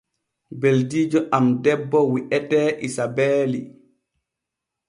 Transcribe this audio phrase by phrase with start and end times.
[0.59, 3.61] Ɓeldiijo am debbo wi’etee Isabeeli.